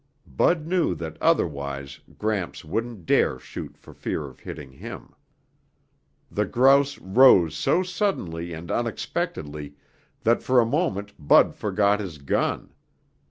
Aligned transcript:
Bud 0.25 0.65
knew 0.65 0.95
that 0.95 1.21
otherwise 1.21 1.99
Gramps 2.17 2.65
wouldn't 2.65 3.05
dare 3.05 3.37
shoot 3.37 3.77
for 3.77 3.93
fear 3.93 4.25
of 4.25 4.39
hitting 4.39 4.71
him. 4.71 5.13
The 6.31 6.47
grouse 6.47 6.97
rose 6.97 7.53
so 7.55 7.83
suddenly 7.83 8.51
and 8.51 8.71
unexpectedly 8.71 9.75
that 10.23 10.41
for 10.41 10.59
a 10.59 10.65
moment 10.65 11.13
Bud 11.19 11.53
forgot 11.53 11.99
his 11.99 12.17
gun. 12.17 12.73